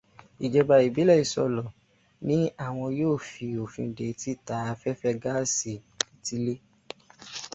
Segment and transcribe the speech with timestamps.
[0.45, 1.63] Ìjọba ìbílẹ̀ Ìsolò
[2.27, 5.73] ní àwọn yóò fi òfin dè títà afẹ́fẹ́ gáàsì
[6.07, 6.53] létílé.